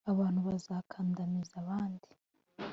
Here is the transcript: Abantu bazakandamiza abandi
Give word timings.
Abantu 0.11 0.39
bazakandamiza 0.47 1.55
abandi 1.63 2.07